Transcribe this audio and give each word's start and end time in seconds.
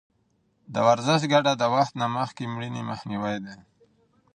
د 0.73 0.75
ورزش 0.87 1.21
ګټه 1.33 1.53
د 1.57 1.63
وخت 1.75 1.93
نه 2.01 2.07
مخکې 2.17 2.43
مړینې 2.53 2.81
مخنیوی 2.89 3.37
دی. 3.45 3.55